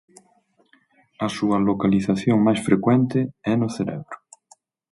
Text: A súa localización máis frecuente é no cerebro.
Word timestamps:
A 1.25 1.27
súa 1.37 1.57
localización 1.69 2.37
máis 2.47 2.59
frecuente 2.67 3.19
é 3.51 3.53
no 3.61 3.69
cerebro. 3.77 4.17